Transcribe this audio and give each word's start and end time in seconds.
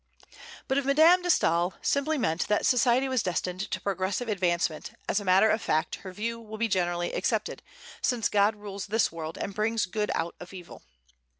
But 0.67 0.79
if 0.79 0.85
Madame 0.85 1.21
de 1.21 1.29
Staël 1.29 1.73
simply 1.83 2.17
meant 2.17 2.47
that 2.47 2.65
society 2.65 3.07
was 3.07 3.21
destined 3.21 3.69
to 3.69 3.79
progressive 3.79 4.27
advancement, 4.29 4.93
as 5.07 5.19
a 5.19 5.23
matter 5.23 5.51
of 5.51 5.61
fact 5.61 5.97
her 5.97 6.11
view 6.11 6.39
will 6.39 6.57
be 6.57 6.67
generally 6.67 7.13
accepted, 7.13 7.61
since 8.01 8.27
God 8.27 8.55
rules 8.55 8.87
this 8.87 9.11
world, 9.11 9.37
and 9.37 9.53
brings 9.53 9.85
good 9.85 10.09
out 10.15 10.33
of 10.39 10.55
evil. 10.55 10.81